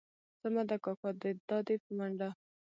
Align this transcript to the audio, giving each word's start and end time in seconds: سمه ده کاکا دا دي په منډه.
سمه 0.41 0.63
ده 0.69 0.75
کاکا 0.83 1.09
دا 1.49 1.57
دي 1.67 1.75
په 1.83 1.89
منډه. 1.97 2.29